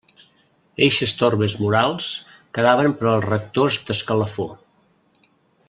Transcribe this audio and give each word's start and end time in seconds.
Eixes 0.85 1.13
torbes 1.19 1.55
morals 1.65 2.07
quedaven 2.59 2.97
per 3.03 3.09
als 3.13 3.29
rectors 3.33 3.79
d'escalafó. 3.91 4.49